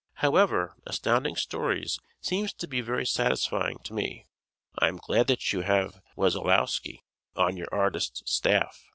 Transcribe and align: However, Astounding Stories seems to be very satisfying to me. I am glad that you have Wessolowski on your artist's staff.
However, 0.15 0.73
Astounding 0.87 1.35
Stories 1.35 1.99
seems 2.21 2.53
to 2.53 2.67
be 2.67 2.81
very 2.81 3.05
satisfying 3.05 3.77
to 3.83 3.93
me. 3.93 4.25
I 4.79 4.87
am 4.87 4.97
glad 4.97 5.27
that 5.27 5.53
you 5.53 5.61
have 5.61 6.01
Wessolowski 6.17 7.03
on 7.35 7.55
your 7.55 7.67
artist's 7.71 8.23
staff. 8.25 8.83